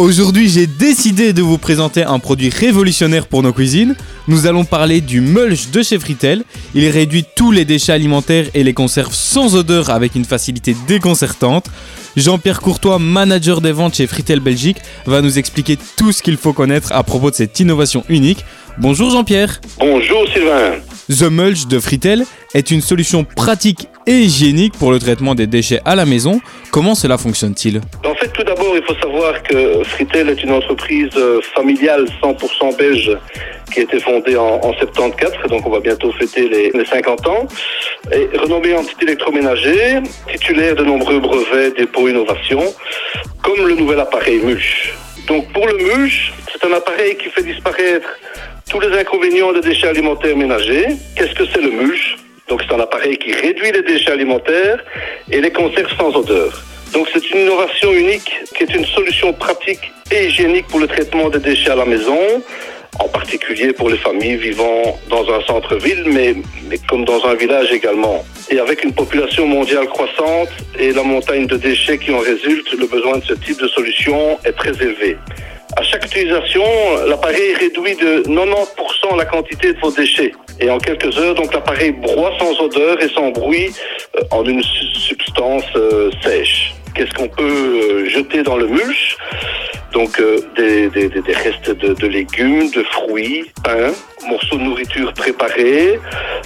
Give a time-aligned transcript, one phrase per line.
[0.00, 3.94] Aujourd'hui, j'ai décidé de vous présenter un produit révolutionnaire pour nos cuisines.
[4.28, 6.42] Nous allons parler du mulch de chez Fritel.
[6.74, 11.66] Il réduit tous les déchets alimentaires et les conserve sans odeur avec une facilité déconcertante.
[12.16, 16.54] Jean-Pierre Courtois, manager des ventes chez Fritel Belgique, va nous expliquer tout ce qu'il faut
[16.54, 18.42] connaître à propos de cette innovation unique.
[18.78, 19.60] Bonjour Jean-Pierre.
[19.78, 20.76] Bonjour Sylvain.
[21.10, 22.22] The Mulch de Fritel
[22.54, 26.40] est une solution pratique et hygiénique pour le traitement des déchets à la maison.
[26.70, 31.10] Comment cela fonctionne-t-il En fait, tout d'abord, il faut savoir que Fritel est une entreprise
[31.16, 33.18] euh, familiale 100% belge
[33.72, 37.26] qui a été fondée en, en 74, donc on va bientôt fêter les, les 50
[37.26, 37.48] ans,
[38.12, 40.00] et renommée en petit électroménager,
[40.32, 42.72] titulaire de nombreux brevets, dépôts, innovations,
[43.42, 44.94] comme le nouvel appareil Mulch.
[45.26, 48.08] Donc pour le Mulch, c'est un appareil qui fait disparaître
[48.70, 50.86] tous les inconvénients des déchets alimentaires ménagers.
[51.16, 52.16] Qu'est-ce que c'est le Mulch?
[52.48, 54.78] Donc c'est un appareil qui réduit les déchets alimentaires
[55.30, 56.62] et les conserve sans odeur.
[56.92, 61.28] Donc c'est une innovation unique qui est une solution pratique et hygiénique pour le traitement
[61.28, 62.18] des déchets à la maison,
[63.00, 66.36] en particulier pour les familles vivant dans un centre-ville, mais,
[66.68, 68.24] mais, comme dans un village également.
[68.50, 72.86] Et avec une population mondiale croissante et la montagne de déchets qui en résulte, le
[72.86, 75.16] besoin de ce type de solution est très élevé.
[75.80, 76.62] À chaque utilisation,
[77.06, 80.32] l'appareil réduit de 90% la quantité de vos déchets.
[80.60, 83.72] Et en quelques heures, donc l'appareil broie sans odeur et sans bruit
[84.14, 86.74] euh, en une substance euh, sèche.
[86.94, 89.09] Qu'est-ce qu'on peut euh, jeter dans le mulch?
[89.92, 93.92] Donc euh, des, des, des, restes de, de, légumes, de fruits, pain,
[94.28, 95.98] morceaux de nourriture préparés,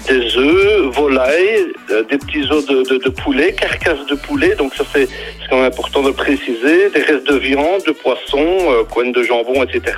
[0.08, 4.74] des œufs, volailles, euh, des petits os de, de, de, poulet, carcasses de poulet, donc
[4.74, 5.08] ça c'est
[5.50, 9.62] quand même important de préciser, des restes de viande, de poisson, euh, coins de jambon,
[9.62, 9.96] etc.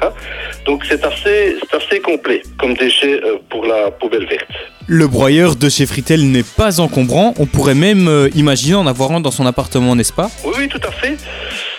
[0.64, 4.48] Donc c'est assez, assez complet comme déchet pour la poubelle verte.
[4.88, 9.20] Le broyeur de chez Fritel n'est pas encombrant, on pourrait même imaginer en avoir un
[9.20, 10.30] dans son appartement, n'est-ce pas?
[10.44, 11.16] Oui, oui, tout à fait.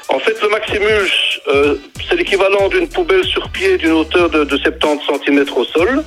[0.10, 1.76] En fait, le Maximulch, euh,
[2.10, 6.04] c'est l'équivalent d'une poubelle sur pied d'une hauteur de, de 70 cm au sol.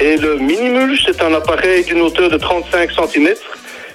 [0.00, 3.28] Et le Minimulch, c'est un appareil d'une hauteur de 35 cm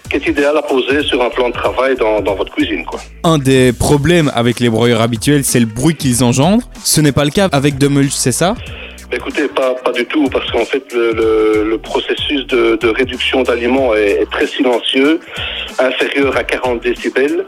[0.09, 2.85] qui est idéal à poser sur un plan de travail dans, dans votre cuisine.
[2.85, 2.99] Quoi.
[3.23, 6.69] Un des problèmes avec les broyeurs habituels, c'est le bruit qu'ils engendrent.
[6.83, 8.55] Ce n'est pas le cas avec The Mulch, c'est ça?
[9.11, 13.43] Écoutez, pas, pas du tout, parce qu'en fait, le, le, le, processus de, de réduction
[13.43, 15.19] d'aliments est, est, très silencieux,
[15.77, 17.45] inférieur à 40 décibels,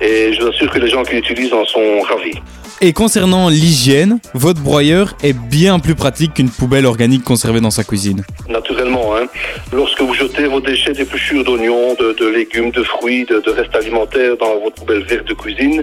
[0.00, 2.38] et je vous assure que les gens qui l'utilisent en sont ravis.
[2.80, 7.82] Et concernant l'hygiène, votre broyeur est bien plus pratique qu'une poubelle organique conservée dans sa
[7.82, 8.24] cuisine.
[8.48, 9.26] Naturellement, hein.
[9.72, 13.74] lorsque vous jetez vos déchets d'épluchures d'oignons, de, de, légumes, de fruits, de, de, restes
[13.74, 15.82] alimentaires dans votre poubelle verte de cuisine,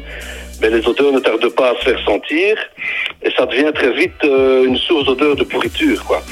[0.61, 2.55] mais les odeurs ne tardent pas à se faire sentir
[3.23, 6.23] et ça devient très vite euh, une source d'odeur de pourriture, quoi.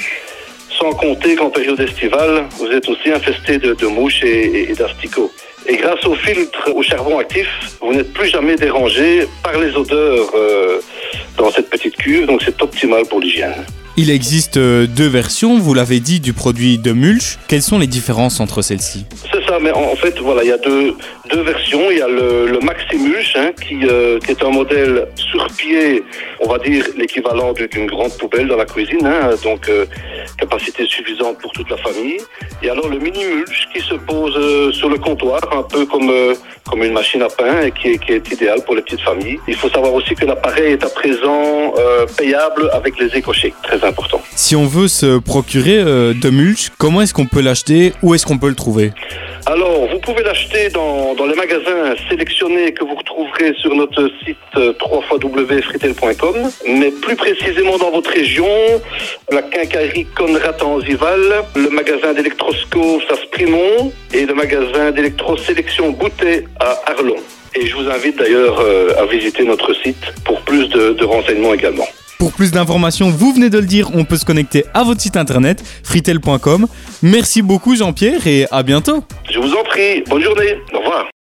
[0.79, 4.73] Sans compter qu'en période estivale, vous êtes aussi infesté de, de mouches et, et, et
[4.73, 5.31] d'asticots.
[5.67, 7.47] Et grâce au filtre au charbon actif,
[7.81, 10.79] vous n'êtes plus jamais dérangé par les odeurs euh,
[11.37, 13.55] dans cette petite cuve, donc c'est optimal pour l'hygiène.
[13.95, 17.37] Il existe euh, deux versions, vous l'avez dit, du produit de mulch.
[17.47, 19.05] Quelles sont les différences entre celles-ci?
[19.59, 20.95] Mais en fait, voilà, il y a deux,
[21.43, 21.91] versions.
[21.91, 26.03] Il y a le, le Maximulch, hein, qui, euh, qui, est un modèle sur pied,
[26.39, 29.85] on va dire l'équivalent d'une grande poubelle dans la cuisine, hein, donc euh,
[30.37, 32.17] capacité suffisante pour toute la famille.
[32.61, 36.11] Et alors le Mini-Mulch qui se pose euh, sur le comptoir, un peu comme,
[36.69, 39.39] comme une machine à pain, et qui est, idéal pour les petites familles.
[39.47, 41.73] Il faut savoir aussi que l'appareil est à présent
[42.17, 44.21] payable avec les écochèques, très important.
[44.35, 47.93] Si on veut se procurer de mulch, comment est-ce qu'on peut l'acheter?
[48.01, 48.91] Où est-ce qu'on peut le trouver?
[49.45, 54.37] Alors, vous pouvez l'acheter dans, dans, les magasins sélectionnés que vous retrouverez sur notre site
[54.55, 58.47] euh, www.fritel.com, mais plus précisément dans votre région,
[59.29, 65.91] la quincaillerie Conrad en le magasin d'électroscope Sasprimont et le magasin d'électrosélection
[66.61, 67.17] à Arlon.
[67.55, 71.87] Et je vous invite d'ailleurs euh, à visiter notre site pour plus de renseignements également.
[72.17, 75.17] Pour plus d'informations, vous venez de le dire, on peut se connecter à votre site
[75.17, 76.67] internet fritel.com.
[77.01, 79.03] Merci beaucoup Jean-Pierre et à bientôt.
[79.31, 81.13] Je vous en prie, bonne journée, au revoir.